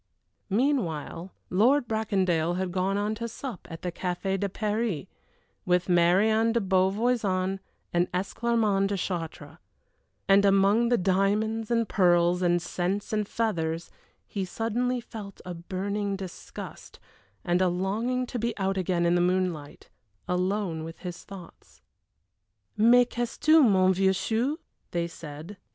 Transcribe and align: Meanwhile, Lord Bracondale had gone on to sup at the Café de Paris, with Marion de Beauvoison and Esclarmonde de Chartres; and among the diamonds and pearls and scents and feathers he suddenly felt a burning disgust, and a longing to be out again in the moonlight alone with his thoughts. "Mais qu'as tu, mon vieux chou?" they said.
Meanwhile, 0.49 1.31
Lord 1.51 1.87
Bracondale 1.87 2.55
had 2.57 2.71
gone 2.71 2.97
on 2.97 3.13
to 3.13 3.27
sup 3.27 3.67
at 3.69 3.83
the 3.83 3.91
Café 3.91 4.39
de 4.39 4.49
Paris, 4.49 5.05
with 5.63 5.89
Marion 5.89 6.53
de 6.53 6.59
Beauvoison 6.59 7.59
and 7.93 8.11
Esclarmonde 8.11 8.87
de 8.87 8.97
Chartres; 8.97 9.59
and 10.27 10.43
among 10.43 10.89
the 10.89 10.97
diamonds 10.97 11.69
and 11.69 11.87
pearls 11.87 12.41
and 12.41 12.63
scents 12.63 13.13
and 13.13 13.27
feathers 13.27 13.91
he 14.25 14.43
suddenly 14.43 14.99
felt 15.01 15.39
a 15.45 15.53
burning 15.53 16.15
disgust, 16.15 16.99
and 17.45 17.61
a 17.61 17.67
longing 17.67 18.25
to 18.25 18.39
be 18.39 18.57
out 18.57 18.77
again 18.77 19.05
in 19.05 19.13
the 19.13 19.21
moonlight 19.21 19.91
alone 20.27 20.83
with 20.83 21.01
his 21.01 21.23
thoughts. 21.23 21.83
"Mais 22.75 23.05
qu'as 23.07 23.37
tu, 23.37 23.61
mon 23.61 23.93
vieux 23.93 24.13
chou?" 24.13 24.57
they 24.89 25.07
said. 25.07 25.57